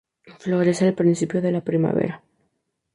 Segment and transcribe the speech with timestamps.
[0.39, 2.23] Florece al principio de la primavera.